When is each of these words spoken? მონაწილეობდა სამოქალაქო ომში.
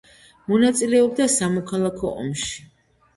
მონაწილეობდა 0.53 1.27
სამოქალაქო 1.33 2.09
ომში. 2.23 2.57